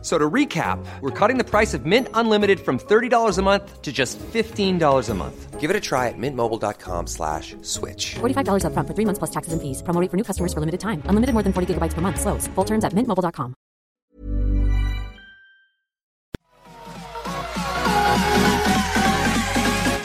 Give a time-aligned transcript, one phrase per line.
[0.00, 3.82] F- So to recap, we're cutting the price of Mint Unlimited from $30 a month
[3.82, 5.60] to just $15 a month.
[5.60, 8.14] Give it a try at mintmobile.com slash switch.
[8.20, 9.82] $45 upfront for three months plus taxes and fees.
[9.82, 11.02] Promo rate for new customers for limited time.
[11.04, 12.18] Unlimited more than 40 gigabytes per month.
[12.18, 12.46] Slows.
[12.54, 13.54] Full terms at mintmobile.com.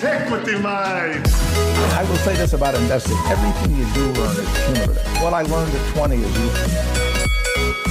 [0.03, 1.33] Equity Mates.
[1.97, 3.17] I will say this about investing.
[3.27, 5.21] Everything you do learn is cumulative.
[5.23, 7.85] What I learned at 20 is useful.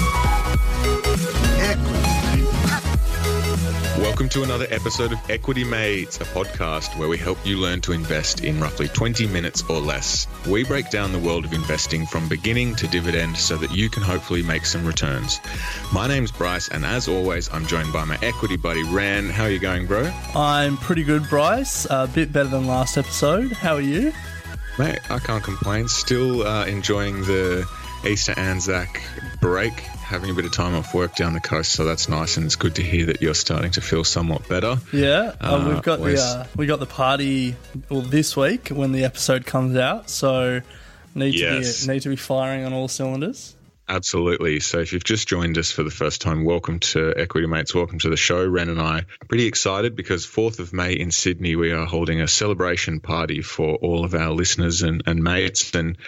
[3.99, 7.93] Welcome to another episode of Equity Mates, a podcast where we help you learn to
[7.93, 10.27] invest in roughly 20 minutes or less.
[10.49, 14.03] We break down the world of investing from beginning to dividend so that you can
[14.03, 15.41] hopefully make some returns.
[15.93, 19.31] My name's Bryce, and as always, I'm joined by my equity buddy Ren.
[19.31, 20.13] How are you going, bro?
[20.35, 21.87] I'm pretty good, Bryce.
[21.89, 23.53] A bit better than last episode.
[23.53, 24.13] How are you?
[24.77, 25.87] Mate, I can't complain.
[25.87, 27.65] Still uh, enjoying the
[28.05, 29.01] Easter Anzac
[29.41, 32.47] break, having a bit of time off work down the coast, so that's nice, and
[32.47, 34.77] it's good to hear that you're starting to feel somewhat better.
[34.93, 37.57] Yeah, uh, Uh, we've got the uh, we got the party
[37.89, 40.11] well this week when the episode comes out.
[40.11, 40.61] So
[41.15, 41.81] need Yes.
[41.83, 43.54] to be need to be firing on all cylinders.
[43.87, 44.61] Absolutely.
[44.61, 47.75] So, if you've just joined us for the first time, welcome to Equity Mates.
[47.75, 48.47] Welcome to the show.
[48.47, 52.27] Ren and I pretty excited because 4th of May in Sydney, we are holding a
[52.27, 55.75] celebration party for all of our listeners and, and mates.
[55.75, 55.99] And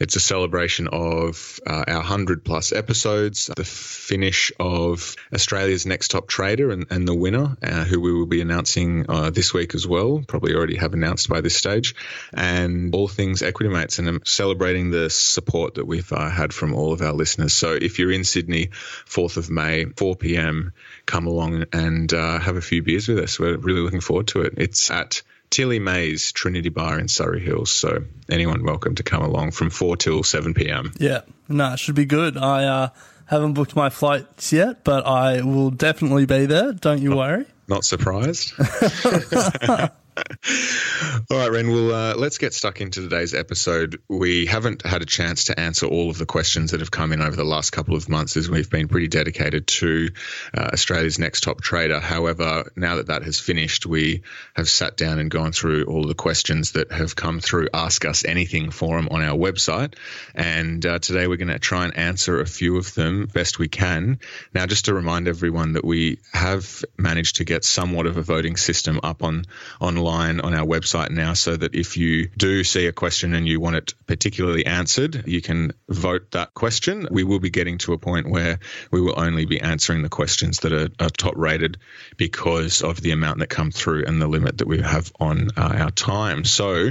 [0.00, 6.28] it's a celebration of uh, our 100 plus episodes, the finish of Australia's Next Top
[6.28, 9.86] Trader and, and the winner, uh, who we will be announcing uh, this week as
[9.86, 10.24] well.
[10.26, 11.94] Probably already have announced by this stage.
[12.32, 13.98] And all things Equity Mates.
[13.98, 17.25] And I'm celebrating the support that we've uh, had from all of our listeners.
[17.26, 18.68] So if you're in Sydney,
[19.06, 20.72] 4th of May, 4 p.m.,
[21.06, 23.38] come along and uh, have a few beers with us.
[23.38, 24.54] We're really looking forward to it.
[24.56, 27.70] It's at Tilly Mays Trinity Bar in Surry Hills.
[27.70, 30.92] So anyone welcome to come along from 4 till 7 p.m.
[30.98, 32.36] Yeah, no, it should be good.
[32.36, 32.88] I uh,
[33.26, 36.72] haven't booked my flights yet, but I will definitely be there.
[36.72, 37.46] Don't you worry.
[37.68, 38.52] Not surprised.
[41.30, 41.70] All right, Ren.
[41.70, 44.00] Well, uh, let's get stuck into today's episode.
[44.08, 47.20] We haven't had a chance to answer all of the questions that have come in
[47.20, 50.08] over the last couple of months, as we've been pretty dedicated to
[50.56, 52.00] uh, Australia's next top trader.
[52.00, 54.22] However, now that that has finished, we
[54.54, 58.24] have sat down and gone through all the questions that have come through Ask Us
[58.24, 59.94] Anything forum on our website,
[60.34, 63.68] and uh, today we're going to try and answer a few of them best we
[63.68, 64.20] can.
[64.54, 68.56] Now, just to remind everyone that we have managed to get somewhat of a voting
[68.56, 69.44] system up on
[69.80, 73.60] online on our website now, so that if you do see a question and you
[73.60, 77.08] want it particularly answered, you can vote that question.
[77.10, 78.58] We will be getting to a point where
[78.90, 81.78] we will only be answering the questions that are, are top rated
[82.16, 85.76] because of the amount that come through and the limit that we have on uh,
[85.78, 86.44] our time.
[86.44, 86.90] So.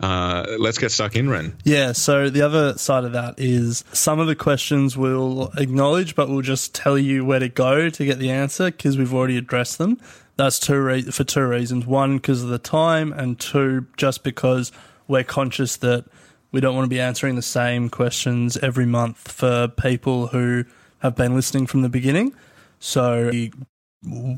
[0.00, 1.56] Uh, let's get stuck in, Ren.
[1.62, 6.28] Yeah, so the other side of that is some of the questions we'll acknowledge, but
[6.28, 9.78] we'll just tell you where to go to get the answer because we've already addressed
[9.78, 10.00] them.
[10.42, 11.86] That's two re- for two reasons.
[11.86, 14.72] One, because of the time, and two, just because
[15.06, 16.04] we're conscious that
[16.50, 20.64] we don't want to be answering the same questions every month for people who
[20.98, 22.34] have been listening from the beginning.
[22.80, 23.30] So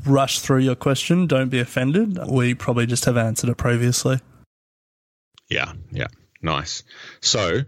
[0.05, 1.25] rush through your question.
[1.25, 2.19] Don't be offended.
[2.29, 4.19] We probably just have answered it previously.
[5.49, 6.09] Yeah, yeah,
[6.43, 6.83] nice.
[7.21, 7.61] So,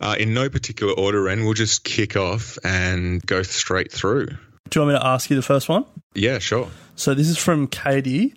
[0.00, 4.26] uh, in no particular order, Ren, we'll just kick off and go straight through.
[4.26, 4.36] Do
[4.76, 5.86] you want me to ask you the first one?
[6.14, 6.68] Yeah, sure.
[6.98, 8.34] So this is from Katie.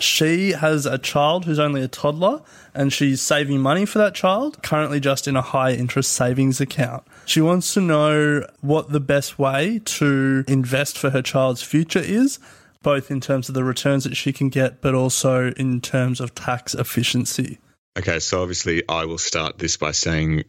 [0.00, 2.42] She has a child who's only a toddler
[2.74, 7.04] and she's saving money for that child, currently just in a high interest savings account.
[7.26, 12.40] She wants to know what the best way to invest for her child's future is,
[12.82, 16.34] both in terms of the returns that she can get, but also in terms of
[16.34, 17.60] tax efficiency.
[17.96, 20.42] Okay, so obviously, I will start this by saying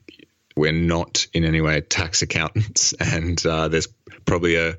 [0.55, 3.89] we're not in any way tax accountants, and uh, there's
[4.25, 4.75] probably a,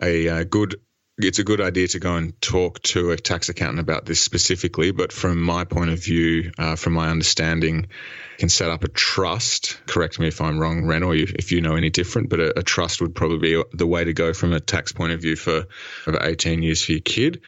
[0.00, 0.76] a, good
[1.18, 4.90] it's a good idea to go and talk to a tax accountant about this specifically.
[4.90, 7.86] But from my point of view, uh, from my understanding,
[8.38, 9.78] can set up a trust.
[9.86, 12.28] Correct me if I'm wrong, Ren, or if you know any different.
[12.28, 15.12] But a, a, trust would probably be the way to go from a tax point
[15.12, 15.66] of view for
[16.06, 17.40] over 18 years for your kid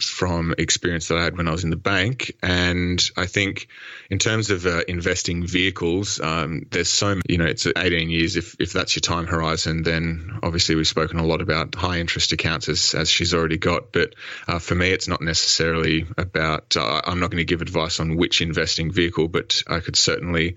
[0.00, 2.36] from experience that I had when I was in the bank.
[2.42, 3.68] And I think
[4.10, 8.36] in terms of uh, investing vehicles, um, there's so, many, you know, it's 18 years.
[8.36, 12.32] If, if that's your time horizon, then obviously we've spoken a lot about high interest
[12.32, 13.92] accounts as, as she's already got.
[13.92, 14.14] But
[14.46, 18.16] uh, for me, it's not necessarily about, uh, I'm not going to give advice on
[18.16, 20.56] which investing vehicle, but I could certainly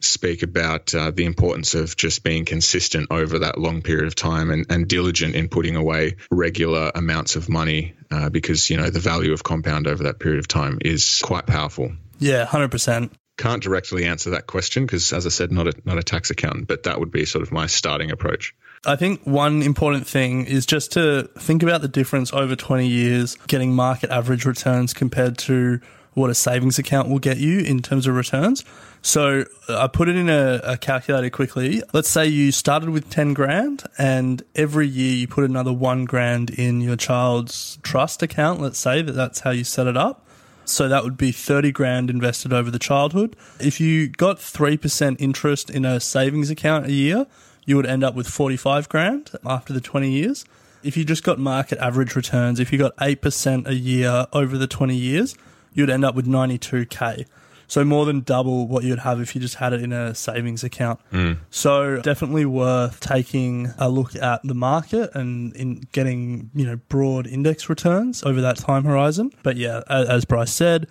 [0.00, 4.50] speak about uh, the importance of just being consistent over that long period of time
[4.50, 9.00] and, and diligent in putting away regular amounts of money uh, because, you know, the
[9.00, 11.92] value of compound over that period of time is quite powerful.
[12.18, 13.10] Yeah, 100%.
[13.38, 16.68] Can't directly answer that question because, as I said, not a, not a tax accountant,
[16.68, 18.54] but that would be sort of my starting approach.
[18.86, 23.36] I think one important thing is just to think about the difference over 20 years
[23.46, 25.80] getting market average returns compared to
[26.16, 28.64] what a savings account will get you in terms of returns.
[29.02, 31.82] So uh, I put it in a, a, calculator quickly.
[31.92, 36.48] Let's say you started with 10 grand and every year you put another one grand
[36.48, 38.62] in your child's trust account.
[38.62, 40.26] Let's say that that's how you set it up.
[40.64, 43.36] So that would be 30 grand invested over the childhood.
[43.60, 47.26] If you got 3% interest in a savings account a year,
[47.66, 50.46] you would end up with 45 grand after the 20 years.
[50.82, 54.66] If you just got market average returns, if you got 8% a year over the
[54.66, 55.36] 20 years,
[55.76, 57.26] you'd end up with 92k.
[57.68, 60.62] So more than double what you'd have if you just had it in a savings
[60.62, 61.00] account.
[61.12, 61.38] Mm.
[61.50, 67.26] So definitely worth taking a look at the market and in getting, you know, broad
[67.26, 69.32] index returns over that time horizon.
[69.42, 70.86] But yeah, as Bryce said,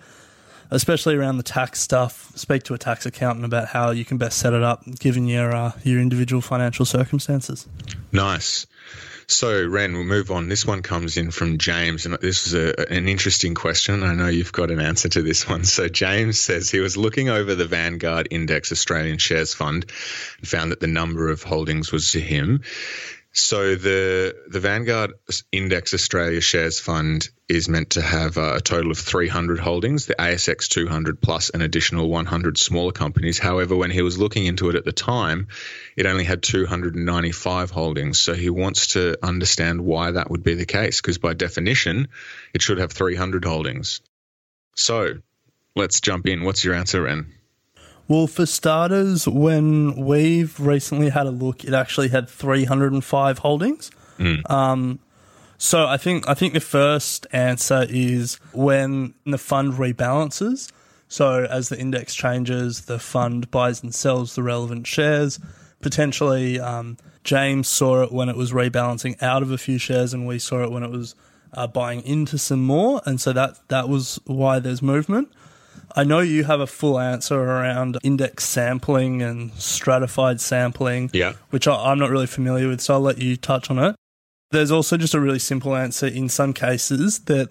[0.70, 4.38] especially around the tax stuff, speak to a tax accountant about how you can best
[4.38, 7.66] set it up given your uh, your individual financial circumstances.
[8.12, 8.66] Nice.
[9.28, 10.48] So, Ren, we'll move on.
[10.48, 14.04] This one comes in from James, and this is a, an interesting question.
[14.04, 15.64] I know you've got an answer to this one.
[15.64, 19.86] So, James says he was looking over the Vanguard Index Australian Shares Fund
[20.38, 22.62] and found that the number of holdings was to him.
[23.38, 25.12] So the the Vanguard
[25.52, 30.68] Index Australia Shares Fund is meant to have a total of 300 holdings, the ASX
[30.68, 33.38] 200 plus an additional 100 smaller companies.
[33.38, 35.48] However, when he was looking into it at the time,
[35.98, 38.18] it only had 295 holdings.
[38.18, 42.08] So he wants to understand why that would be the case, because by definition,
[42.54, 44.00] it should have 300 holdings.
[44.76, 45.10] So
[45.74, 46.42] let's jump in.
[46.42, 47.35] What's your answer, Ren?
[48.08, 53.90] Well, for starters, when we've recently had a look, it actually had 305 holdings.
[54.18, 54.48] Mm.
[54.48, 54.98] Um,
[55.58, 60.70] so I think I think the first answer is when the fund rebalances.
[61.08, 65.38] So as the index changes, the fund buys and sells the relevant shares.
[65.80, 70.26] Potentially, um, James saw it when it was rebalancing out of a few shares, and
[70.26, 71.14] we saw it when it was
[71.54, 75.32] uh, buying into some more, and so that that was why there's movement.
[75.96, 81.32] I know you have a full answer around index sampling and stratified sampling, yeah.
[81.48, 83.96] which I, am not really familiar with, so I'll let you touch on it.
[84.50, 87.48] There's also just a really simple answer in some cases that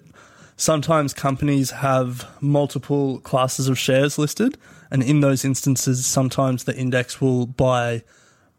[0.56, 4.56] sometimes companies have multiple classes of shares listed,
[4.92, 8.04] and in those instances, sometimes the index will buy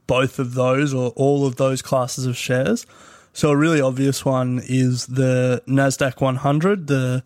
[0.05, 2.85] both of those or all of those classes of shares.
[3.31, 7.23] So a really obvious one is the Nasdaq 100, the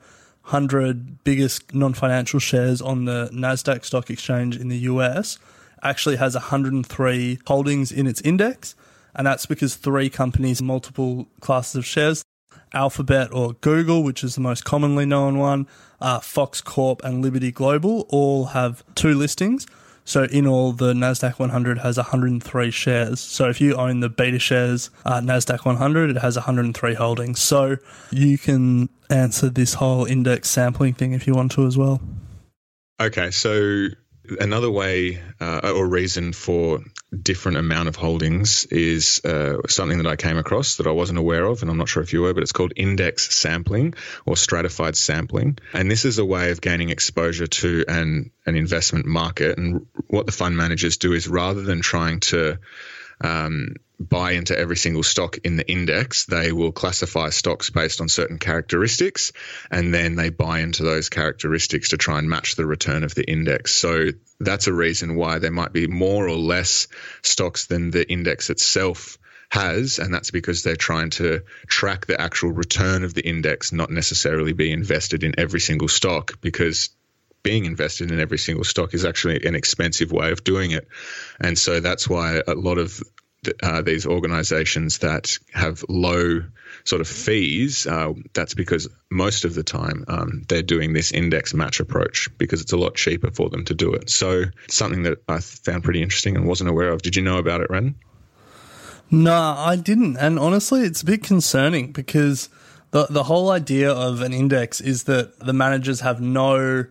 [0.51, 5.39] 100 biggest non financial shares on the NASDAQ stock exchange in the US
[5.81, 8.75] actually has 103 holdings in its index.
[9.15, 12.23] And that's because three companies, multiple classes of shares,
[12.73, 15.67] Alphabet or Google, which is the most commonly known one,
[16.01, 19.65] uh, Fox Corp and Liberty Global all have two listings.
[20.05, 23.19] So in all, the Nasdaq 100 has 103 shares.
[23.19, 27.39] So if you own the beta shares uh, Nasdaq 100, it has 103 holdings.
[27.39, 27.77] So
[28.11, 32.01] you can answer this whole index sampling thing if you want to as well.
[32.99, 33.87] Okay, so
[34.39, 36.79] another way uh, or reason for
[37.11, 41.45] different amount of holdings is uh, something that I came across that I wasn't aware
[41.45, 44.95] of, and I'm not sure if you were, but it's called index sampling or stratified
[44.95, 45.57] sampling.
[45.73, 49.57] And this is a way of gaining exposure to an, an investment market.
[49.57, 52.59] And what the fund managers do is rather than trying to
[53.23, 56.25] um, buy into every single stock in the index.
[56.25, 59.31] They will classify stocks based on certain characteristics,
[59.69, 63.29] and then they buy into those characteristics to try and match the return of the
[63.29, 63.73] index.
[63.73, 64.07] So
[64.39, 66.87] that's a reason why there might be more or less
[67.21, 69.17] stocks than the index itself
[69.49, 73.91] has, and that's because they're trying to track the actual return of the index, not
[73.91, 76.89] necessarily be invested in every single stock because
[77.43, 80.87] being invested in every single stock is actually an expensive way of doing it.
[81.39, 83.01] And so that's why a lot of
[83.63, 86.41] uh, these organizations that have low
[86.83, 91.53] sort of fees, uh, that's because most of the time um, they're doing this index
[91.53, 94.09] match approach because it's a lot cheaper for them to do it.
[94.09, 97.01] So something that I found pretty interesting and wasn't aware of.
[97.01, 97.95] Did you know about it, Ren?
[99.09, 100.17] No, I didn't.
[100.17, 102.47] And honestly, it's a bit concerning because
[102.91, 106.85] the the whole idea of an index is that the managers have no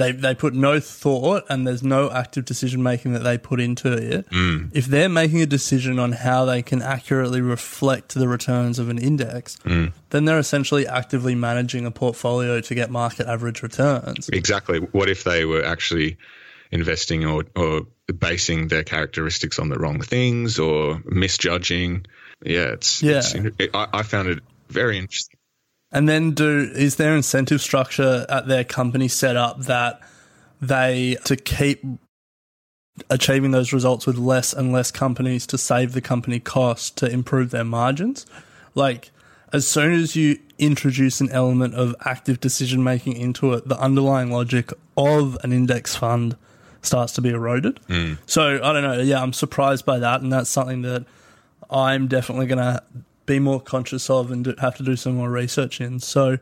[0.00, 3.92] they they put no thought and there's no active decision making that they put into
[3.92, 4.28] it.
[4.30, 4.70] Mm.
[4.74, 8.98] If they're making a decision on how they can accurately reflect the returns of an
[8.98, 9.92] index, Mm.
[10.10, 14.28] then they're essentially actively managing a portfolio to get market average returns.
[14.30, 14.78] Exactly.
[14.78, 16.16] What if they were actually
[16.72, 17.82] investing or, or
[18.18, 22.06] basing their characteristics on the wrong things or misjudging?
[22.44, 23.18] Yeah, it's, Yeah.
[23.22, 23.34] it's
[23.74, 24.38] I, I found it
[24.68, 25.38] very interesting.
[25.92, 30.00] And then do is there incentive structure at their company set up that
[30.60, 31.84] they to keep
[33.08, 37.50] achieving those results with less and less companies to save the company cost to improve
[37.50, 38.24] their margins?
[38.74, 39.10] Like
[39.52, 44.30] as soon as you introduce an element of active decision making into it, the underlying
[44.30, 46.36] logic of an index fund
[46.82, 47.80] starts to be eroded.
[47.88, 48.14] Hmm.
[48.26, 49.00] So I don't know.
[49.00, 51.04] Yeah, I'm surprised by that, and that's something that
[51.68, 52.82] I'm definitely going to
[53.26, 56.00] be more conscious of and do, have to do some more research in.
[56.00, 56.38] So,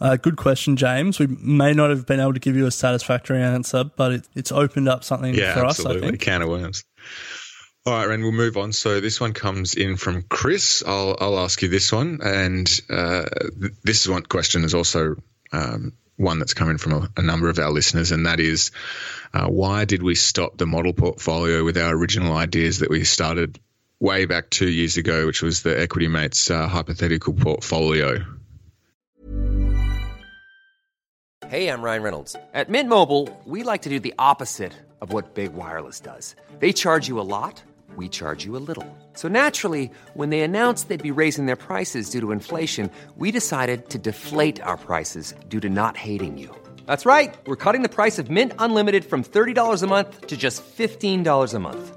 [0.00, 1.18] uh, good question, James.
[1.18, 4.52] We may not have been able to give you a satisfactory answer, but it, it's
[4.52, 5.80] opened up something Yeah, for us.
[5.80, 6.08] I absolutely.
[6.10, 6.20] think.
[6.20, 6.84] Can of worms.
[7.86, 8.72] All right, Ren, we'll move on.
[8.72, 10.82] So this one comes in from Chris.
[10.86, 12.18] I'll, I'll ask you this one.
[12.22, 13.24] And uh,
[13.60, 15.14] th- this is one question is also
[15.52, 18.72] um, one that's coming from a, a number of our listeners, and that is
[19.32, 23.58] uh, why did we stop the model portfolio with our original ideas that we started
[24.00, 28.24] way back two years ago, which was the Equity Mates uh, hypothetical portfolio?
[31.48, 32.34] Hey, I'm Ryan Reynolds.
[32.54, 36.34] At Mint Mobile, we like to do the opposite of what Big Wireless does.
[36.58, 37.62] They charge you a lot,
[37.94, 38.84] we charge you a little.
[39.12, 43.88] So naturally, when they announced they'd be raising their prices due to inflation, we decided
[43.90, 46.50] to deflate our prices due to not hating you.
[46.84, 47.36] That's right.
[47.46, 51.58] We're cutting the price of Mint Unlimited from $30 a month to just $15 a
[51.60, 51.96] month.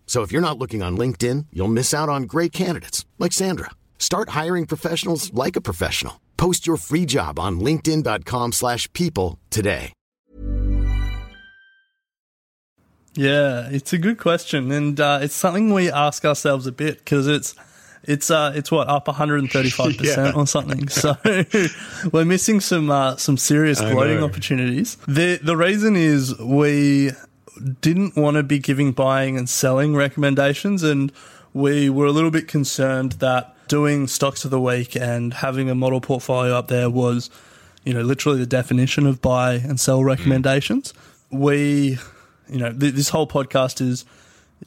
[0.11, 3.69] So if you're not looking on LinkedIn, you'll miss out on great candidates like Sandra.
[3.97, 6.19] Start hiring professionals like a professional.
[6.35, 9.93] Post your free job on linkedin.com/people today.
[13.15, 17.27] Yeah, it's a good question, and uh, it's something we ask ourselves a bit because
[17.29, 17.55] it's
[18.03, 19.97] it's uh it's what up 135 Yeah.
[19.97, 20.89] percent or something.
[20.89, 21.15] So
[22.11, 24.97] we're missing some uh, some serious gloating opportunities.
[25.07, 27.11] the The reason is we
[27.81, 31.11] didn't want to be giving buying and selling recommendations, and
[31.53, 35.75] we were a little bit concerned that doing stocks of the week and having a
[35.75, 37.29] model portfolio up there was,
[37.83, 40.93] you know, literally the definition of buy and sell recommendations.
[41.29, 41.97] We,
[42.49, 44.05] you know, th- this whole podcast is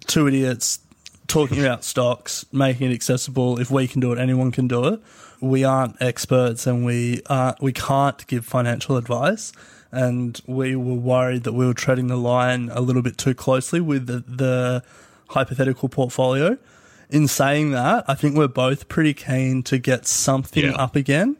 [0.07, 0.79] two idiots
[1.27, 3.61] talking about stocks, making it accessible.
[3.61, 5.01] If we can do it, anyone can do it.
[5.41, 9.53] We aren't experts, and we uh, we can't give financial advice.
[9.95, 13.81] And we were worried that we were treading the line a little bit too closely
[13.81, 14.83] with the, the
[15.29, 16.59] hypothetical portfolio.
[17.11, 20.73] In saying that, I think we're both pretty keen to get something Yeah.
[20.73, 21.37] up again.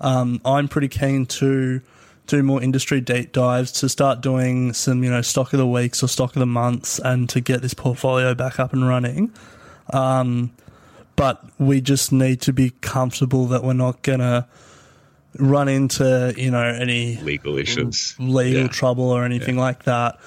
[0.00, 1.80] Um, I'm pretty keen to
[2.28, 6.02] do more industry deep dives to start doing some, you know, stock of the weeks
[6.02, 9.32] or stock of the months and to get this portfolio back up and running.
[9.92, 10.52] Um,
[11.16, 14.46] but we just need to be comfortable that we're not going to
[15.38, 18.14] run into, you know, any Legal issues.
[18.18, 18.68] legal Yeah.
[18.68, 20.18] trouble or anything like that.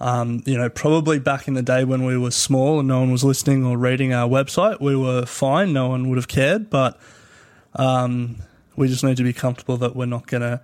[0.00, 3.10] Um, you know, probably back in the day when we were small and no one
[3.10, 5.72] was listening or reading our website, we were fine.
[5.72, 6.70] No one would have cared.
[6.70, 7.00] But
[7.74, 8.36] um,
[8.76, 10.60] we just need to be comfortable that we're not going to,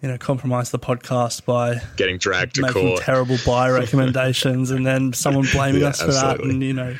[0.00, 3.02] you know, compromise the podcast by Getting dragged to making court.
[3.02, 6.40] terrible buy recommendations and then someone blaming Yeah, us for that.
[6.40, 6.94] And, you know,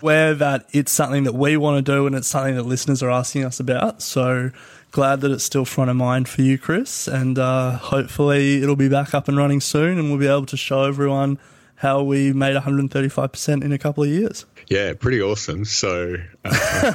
[0.00, 3.10] where that it's something that we want to do and it's something that listeners are
[3.10, 4.02] asking us about.
[4.02, 4.50] So
[4.94, 7.08] glad that it's still front of mind for you, Chris.
[7.08, 10.56] And uh, hopefully it'll be back up and running soon and we'll be able to
[10.56, 11.40] show everyone
[11.74, 14.46] how we made 135% in a couple of years.
[14.68, 15.64] Yeah, pretty awesome.
[15.64, 16.92] So, uh,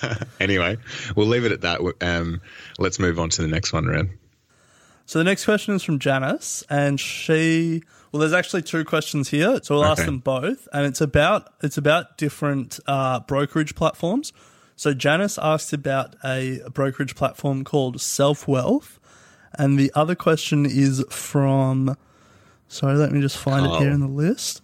[0.40, 0.78] anyway,
[1.16, 1.80] we'll leave it at that.
[2.00, 2.40] Um,
[2.78, 4.18] let's move on to the next one, Ren.
[5.04, 9.60] So the next question is from Janice, and she well, there's actually two questions here,
[9.62, 14.32] so we'll ask them both, and it's about it's about different uh, brokerage platforms.
[14.78, 19.00] So Janice asked about a brokerage platform called Self Wealth,
[19.54, 21.96] and the other question is from.
[22.68, 24.62] Sorry, let me just find it here in the list.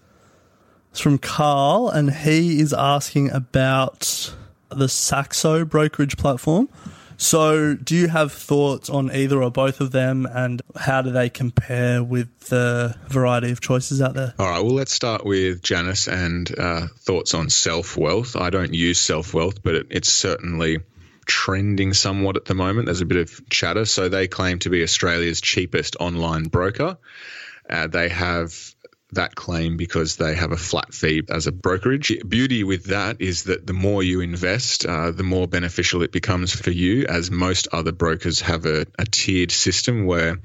[0.93, 4.33] It's from Carl, and he is asking about
[4.69, 6.69] the Saxo brokerage platform.
[7.17, 11.29] So, do you have thoughts on either or both of them, and how do they
[11.29, 14.35] compare with the variety of choices out there?
[14.39, 18.37] All right, well, let's start with Janice and uh, thoughts on self wealth.
[18.37, 20.81] I don't use self wealth, but it, it's certainly
[21.27, 22.87] trending somewhat at the moment.
[22.87, 23.85] There's a bit of chatter.
[23.85, 26.99] So they claim to be Australia's cheapest online broker.
[27.69, 28.74] Uh, they have
[29.15, 32.13] that claim because they have a flat fee as a brokerage.
[32.27, 36.53] Beauty with that is that the more you invest, uh, the more beneficial it becomes
[36.53, 40.39] for you, as most other brokers have a, a tiered system where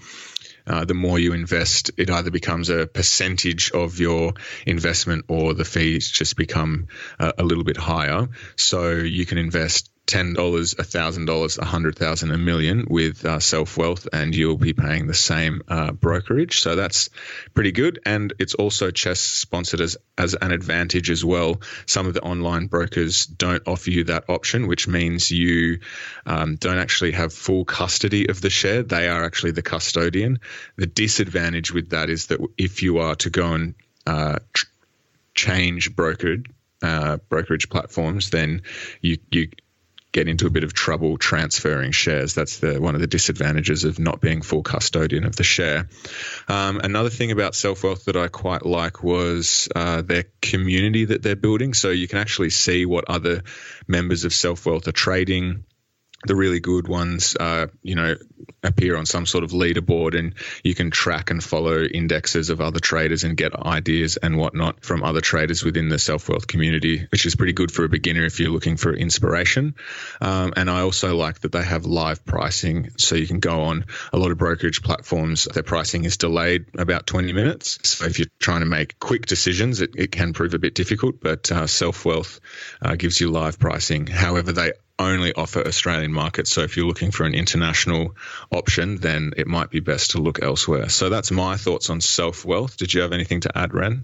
[0.67, 4.33] uh, the more you invest, it either becomes a percentage of your
[4.67, 6.87] investment or the fees just become
[7.19, 8.29] uh, a little bit higher.
[8.55, 13.23] So you can invest ten dollars, a thousand dollars, a hundred thousand, a million with
[13.23, 16.61] uh, self wealth, and you'll be paying the same uh, brokerage.
[16.61, 17.11] So that's
[17.53, 21.61] pretty good, and it's also Chess sponsored as as an advantage as well.
[21.85, 25.79] Some of the online brokers don't offer you that option, which means you
[26.25, 28.81] um, don't actually have full custody of the share.
[28.81, 30.39] They are actually the custodian.
[30.75, 33.75] The disadvantage with that is that if you are to go and
[34.07, 34.39] uh,
[35.35, 36.47] change brokered
[36.81, 38.63] uh, brokerage platforms, then
[39.01, 39.49] you you
[40.11, 42.33] get into a bit of trouble transferring shares.
[42.33, 45.89] That's the one of the disadvantages of not being full custodian of the share.
[46.47, 51.21] Um, another thing about self wealth that I quite like was uh, their community that
[51.21, 51.73] they're building.
[51.73, 53.43] So you can actually see what other
[53.87, 55.65] members of self wealth are trading
[56.25, 58.15] the really good ones, uh, you know,
[58.63, 62.79] appear on some sort of leaderboard, and you can track and follow indexes of other
[62.79, 67.25] traders and get ideas and whatnot from other traders within the self wealth community, which
[67.25, 69.75] is pretty good for a beginner if you're looking for inspiration.
[70.19, 73.85] Um, and I also like that they have live pricing, so you can go on
[74.11, 75.45] a lot of brokerage platforms.
[75.45, 79.79] Their pricing is delayed about 20 minutes, so if you're trying to make quick decisions,
[79.79, 81.21] it, it can prove a bit difficult.
[81.21, 82.41] But uh, self wealth
[82.81, 84.05] uh, gives you live pricing.
[84.05, 86.51] However, they only offer Australian markets.
[86.51, 88.15] So if you're looking for an international
[88.51, 90.89] option, then it might be best to look elsewhere.
[90.89, 92.77] So that's my thoughts on self wealth.
[92.77, 94.03] Did you have anything to add, Ren?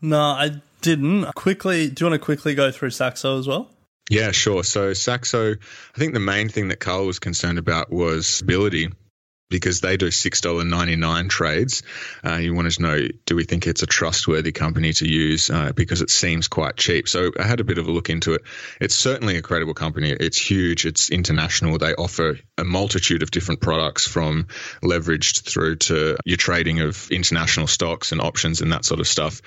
[0.00, 1.34] No, I didn't.
[1.34, 3.70] Quickly, do you want to quickly go through Saxo as well?
[4.08, 4.64] Yeah, sure.
[4.64, 8.88] So Saxo, I think the main thing that Carl was concerned about was stability
[9.50, 11.82] because they do $6.99 trades.
[12.24, 15.50] Uh, you wanted to know, do we think it's a trustworthy company to use?
[15.50, 17.08] Uh, because it seems quite cheap.
[17.08, 18.42] So I had a bit of a look into it.
[18.80, 20.10] It's certainly a credible company.
[20.12, 20.86] It's huge.
[20.86, 21.76] It's international.
[21.78, 24.46] They offer a multitude of different products from
[24.82, 29.42] leveraged through to your trading of international stocks and options and that sort of stuff.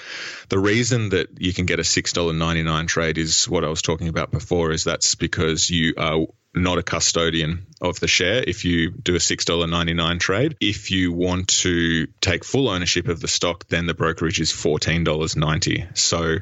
[0.49, 4.31] The reason that you can get a $6.99 trade is what I was talking about
[4.31, 9.15] before is that's because you are not a custodian of the share if you do
[9.15, 10.55] a $6.99 trade.
[10.59, 15.97] If you want to take full ownership of the stock, then the brokerage is $14.90.
[15.97, 16.37] So,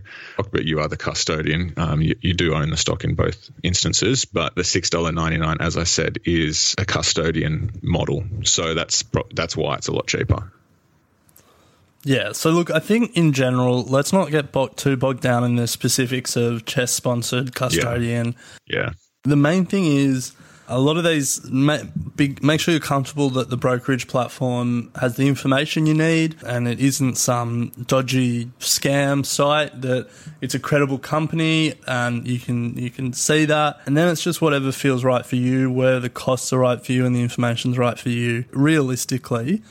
[0.51, 1.73] but you are the custodian.
[1.77, 5.85] Um, you, you do own the stock in both instances, but the $6.99, as I
[5.85, 8.23] said, is a custodian model.
[8.43, 10.51] So that's that's why it's a lot cheaper.
[12.03, 15.67] Yeah, so look, I think in general, let's not get too bogged down in the
[15.67, 18.35] specifics of chess sponsored custodian.
[18.65, 18.93] Yeah.
[19.23, 20.33] The main thing is
[20.67, 25.85] a lot of these make sure you're comfortable that the brokerage platform has the information
[25.85, 32.25] you need and it isn't some dodgy scam site that it's a credible company and
[32.27, 33.79] you can you can see that.
[33.85, 36.91] And then it's just whatever feels right for you where the costs are right for
[36.91, 38.45] you and the information's right for you.
[38.51, 39.61] Realistically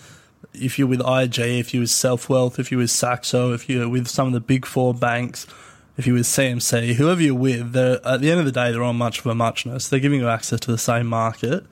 [0.52, 3.88] if you're with IG if you're with Self Wealth if you're with Saxo if you're
[3.88, 5.46] with some of the big four banks
[6.00, 8.82] if you're with CMC, whoever you're with, they're, at the end of the day, they're
[8.82, 9.86] on much of a muchness.
[9.88, 11.64] They're giving you access to the same market.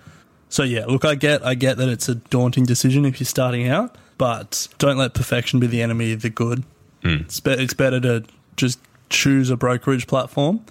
[0.51, 3.69] So yeah, look, I get, I get that it's a daunting decision if you're starting
[3.69, 6.63] out, but don't let perfection be the enemy of the good.
[7.03, 7.23] Mm.
[7.23, 8.25] It's, be- it's better to
[8.57, 10.63] just choose a brokerage platform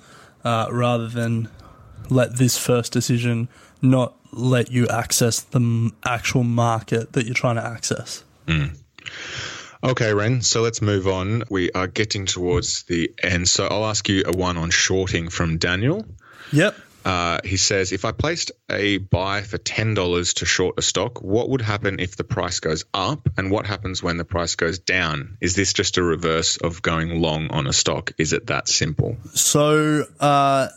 [0.44, 1.50] uh, rather than
[2.10, 3.50] let this first decision
[3.82, 8.24] not let you access the m- actual market that you're trying to access.
[8.46, 8.78] Mm.
[9.84, 10.42] Okay, Ren.
[10.42, 11.44] So let's move on.
[11.50, 13.48] We are getting towards the end.
[13.48, 16.06] So I'll ask you a one on shorting from Daniel.
[16.52, 16.76] Yep.
[17.06, 21.50] Uh, he says, if I placed a buy for $10 to short a stock, what
[21.50, 23.30] would happen if the price goes up?
[23.38, 25.38] And what happens when the price goes down?
[25.40, 28.12] Is this just a reverse of going long on a stock?
[28.18, 29.16] Is it that simple?
[29.36, 30.68] So, uh,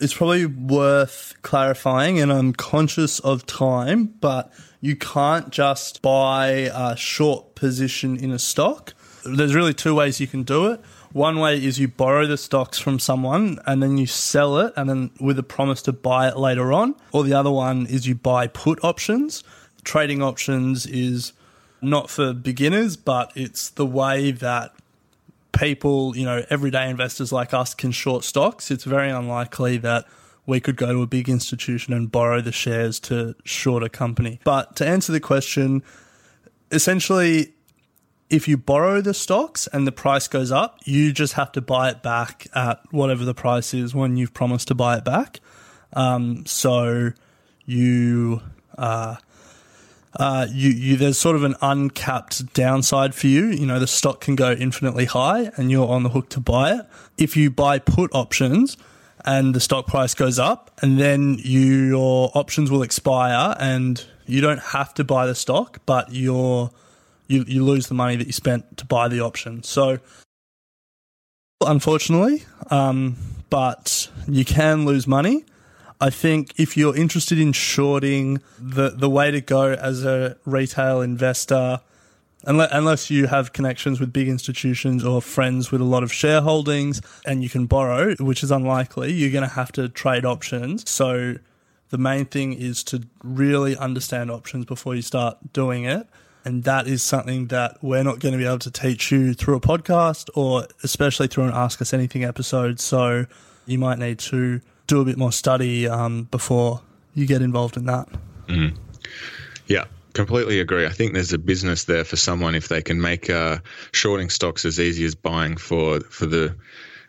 [0.00, 6.96] it's probably worth clarifying, and I'm conscious of time, but you can't just buy a
[6.96, 8.94] short position in a stock.
[9.24, 10.80] there's really two ways you can do it.
[11.12, 14.88] One way is you borrow the stocks from someone and then you sell it and
[14.88, 16.94] then with a promise to buy it later on.
[17.12, 19.42] Or the other one is you buy put options.
[19.84, 21.32] Trading options is
[21.80, 24.74] not for beginners, but it's the way that
[25.52, 28.70] people, you know, everyday investors like us can short stocks.
[28.70, 30.06] It's very unlikely that
[30.48, 34.40] we could go to a big institution and borrow the shares to short a company.
[34.44, 35.82] But to answer the question,
[36.70, 37.52] essentially,
[38.30, 41.90] if you borrow the stocks and the price goes up, you just have to buy
[41.90, 45.40] it back at whatever the price is when you've promised to buy it back.
[45.92, 47.10] Um, so
[47.66, 48.40] you,
[48.78, 49.16] uh,
[50.14, 53.48] uh, you, you, there's sort of an uncapped downside for you.
[53.48, 56.72] You know, the stock can go infinitely high and you're on the hook to buy
[56.72, 56.86] it.
[57.18, 58.78] If you buy put options
[59.24, 64.40] and the stock price goes up and then you, your options will expire and you
[64.40, 66.70] don't have to buy the stock, but you,
[67.28, 69.62] you lose the money that you spent to buy the option.
[69.62, 69.98] So,
[71.64, 73.16] unfortunately, um,
[73.50, 75.44] but you can lose money.
[76.00, 81.00] I think if you're interested in shorting, the, the way to go as a retail
[81.00, 81.80] investor,
[82.44, 87.04] unless, unless you have connections with big institutions or friends with a lot of shareholdings
[87.26, 90.88] and you can borrow, which is unlikely, you're going to have to trade options.
[90.88, 91.36] So
[91.90, 96.06] the main thing is to really understand options before you start doing it.
[96.44, 99.56] And that is something that we're not going to be able to teach you through
[99.56, 102.80] a podcast or especially through an Ask Us Anything episode.
[102.80, 103.26] So
[103.66, 106.80] you might need to do a bit more study um, before
[107.14, 108.08] you get involved in that.
[108.46, 108.76] Mm.
[109.66, 109.84] Yeah,
[110.18, 110.84] completely agree.
[110.84, 113.58] I think there's a business there for someone if they can make uh,
[113.92, 116.56] shorting stocks as easy as buying for for the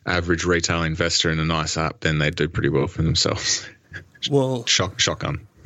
[0.05, 3.67] average retail investor in a nice app, then they do pretty well for themselves.
[4.29, 5.47] Well, shock shotgun.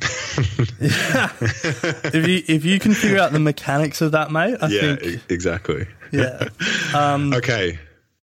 [0.80, 1.32] yeah.
[1.40, 5.22] if you if you can figure out the mechanics of that, mate, I yeah, think
[5.28, 5.88] exactly.
[6.12, 6.50] yeah.
[6.94, 7.80] Um, okay,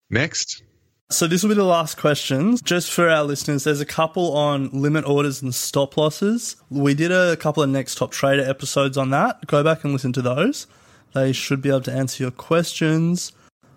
[0.09, 0.63] next.
[1.11, 2.61] So this will be the last questions.
[2.61, 6.55] Just for our listeners, there's a couple on limit orders and stop losses.
[6.69, 9.45] We did a couple of next top trader episodes on that.
[9.45, 10.67] Go back and listen to those.
[11.13, 13.33] They should be able to answer your questions.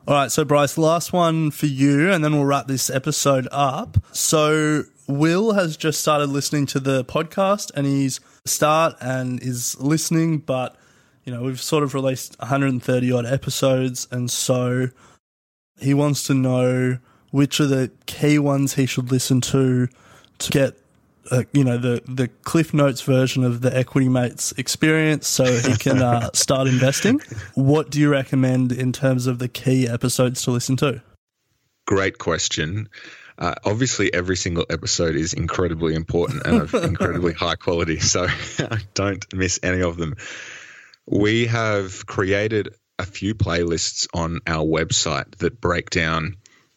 [0.07, 3.97] All right, so Bryce, last one for you, and then we'll wrap this episode up.
[4.13, 10.39] So Will has just started listening to the podcast, and he's start and is listening,
[10.39, 10.77] but
[11.25, 14.91] you know we've sort of released 130 odd episodes, and so
[15.81, 16.99] he wants to know
[17.35, 19.89] which are the key ones he should listen to
[20.39, 20.79] to get
[21.31, 25.77] uh, you know the the cliff notes version of the equity mates experience so he
[25.77, 27.21] can uh, start investing
[27.55, 31.03] what do you recommend in terms of the key episodes to listen to
[31.87, 32.89] Great question.
[33.37, 38.27] Uh, obviously, every single episode is incredibly important and of incredibly high quality, so
[38.95, 40.15] don't miss any of them.
[41.07, 46.37] We have created a few playlists on our website that break down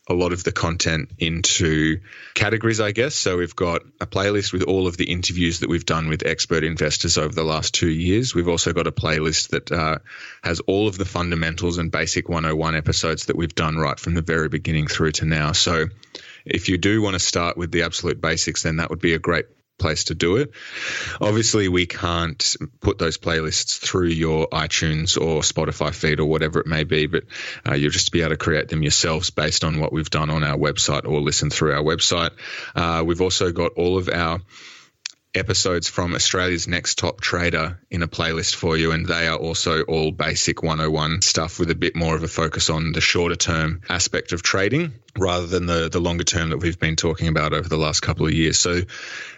[0.10, 2.00] a lot of the content into
[2.34, 3.14] categories, I guess.
[3.14, 6.64] So we've got a playlist with all of the interviews that we've done with expert
[6.64, 8.34] investors over the last two years.
[8.34, 9.98] We've also got a playlist that uh,
[10.44, 14.22] has all of the fundamentals and basic 101 episodes that we've done right from the
[14.22, 15.52] very beginning through to now.
[15.52, 15.88] So
[16.46, 19.20] if you do want to start with the absolute basics, then that would be a
[19.20, 20.52] great place to do it.
[21.22, 26.68] Obviously, we can't put those playlists through your iTunes or Spotify feed or whatever it
[26.68, 27.24] may be, but
[27.68, 30.44] uh, you'll just be able to create them yourselves based on what we've done on
[30.44, 32.32] our website or listen through our website.
[32.76, 34.42] Uh, we've also got all of our
[35.38, 39.84] episodes from Australia's Next Top Trader in a playlist for you, and they are also
[39.84, 43.82] all basic 101 stuff with a bit more of a focus on the shorter term
[43.90, 47.68] aspect of trading rather than the, the longer term that we've been talking about over
[47.68, 48.60] the last couple of years.
[48.60, 48.82] So,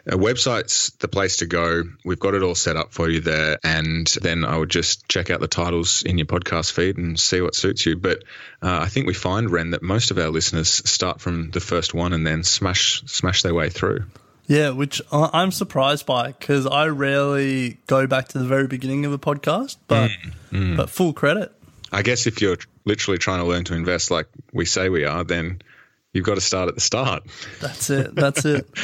[0.05, 1.83] a website's the place to go.
[2.03, 5.29] We've got it all set up for you there, and then I would just check
[5.29, 7.95] out the titles in your podcast feed and see what suits you.
[7.95, 8.23] But
[8.61, 11.93] uh, I think we find, Ren, that most of our listeners start from the first
[11.93, 14.05] one and then smash smash their way through.
[14.49, 19.13] Yeah, which I'm surprised by because I rarely go back to the very beginning of
[19.13, 20.09] a podcast, but
[20.51, 21.51] Mm, but full credit.
[21.91, 25.23] I guess if you're literally trying to learn to invest like we say we are,
[25.23, 25.61] then
[26.13, 27.23] you've got to start at the start.
[27.61, 28.15] That's it.
[28.15, 28.67] That's it.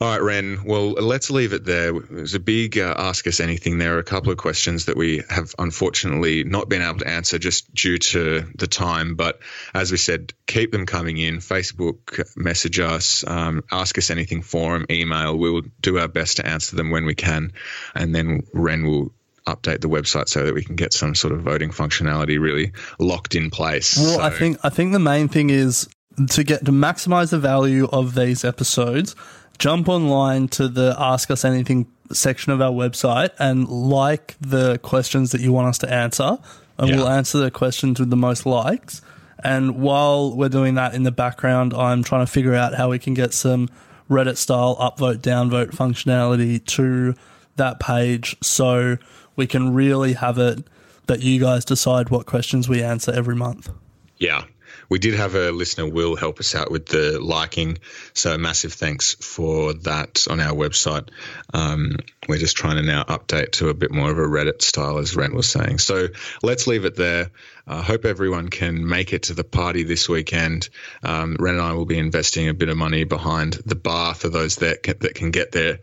[0.00, 0.60] All right, Ren.
[0.64, 1.98] Well, let's leave it there.
[1.98, 3.78] There's a big uh, ask us anything.
[3.78, 7.38] There are a couple of questions that we have unfortunately not been able to answer
[7.38, 9.14] just due to the time.
[9.14, 9.40] But
[9.72, 11.38] as we said, keep them coming in.
[11.38, 15.36] Facebook, message us, um, ask us anything forum, email.
[15.36, 17.52] We will do our best to answer them when we can.
[17.94, 19.12] And then Ren will
[19.46, 23.34] update the website so that we can get some sort of voting functionality really locked
[23.34, 23.96] in place.
[23.96, 25.88] Well, I think I think the main thing is
[26.30, 29.14] to get to maximize the value of these episodes.
[29.58, 35.32] Jump online to the Ask Us Anything section of our website and like the questions
[35.32, 36.38] that you want us to answer.
[36.78, 36.96] and Yeah.
[36.96, 39.00] we'll answer the questions with the most likes.
[39.42, 42.98] And while we're doing that in the background, I'm trying to figure out how we
[42.98, 43.70] can get some
[44.10, 47.14] Reddit style upvote, downvote functionality to
[47.56, 48.98] that page so
[49.36, 50.64] we can really have it
[51.06, 53.70] that you guys decide what questions we answer every month.
[54.18, 54.42] Yeah.
[54.88, 57.78] We did have a listener, Will, help us out with the liking.
[58.14, 61.08] So massive thanks for that on our website.
[61.52, 61.96] Um,
[62.28, 65.16] we're just trying to now update to a bit more of a Reddit style, as
[65.16, 65.78] Ren was saying.
[65.78, 66.08] So
[66.42, 67.30] let's leave it there.
[67.66, 70.68] I hope everyone can make it to the party this weekend.
[71.02, 74.28] Um, Ren and I will be investing a bit of money behind the bar for
[74.28, 75.80] those that can, that can get there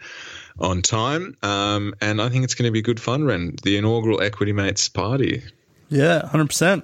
[0.60, 1.36] on time.
[1.42, 3.56] Um, and I think it's going to be good fun, Ren.
[3.64, 5.44] The inaugural Equity Mates party.
[5.90, 6.84] Yeah, 100%.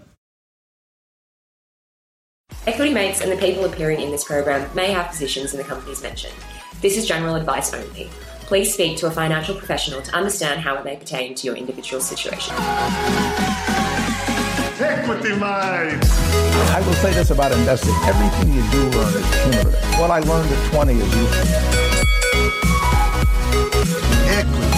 [2.68, 6.04] Equity mates and the people appearing in this program may have positions in the companies
[6.04, 6.34] mentioned.
[6.82, 8.10] This is general advice only.
[8.42, 12.02] Please speak to a financial professional to understand how it may pertain to your individual
[12.02, 12.54] situation.
[14.82, 16.10] Equity mates!
[16.72, 17.94] I will say this about investing.
[18.06, 20.00] Everything you do learn is cumulative.
[20.00, 21.90] What I learned at 20 is useful.
[24.30, 24.69] Equity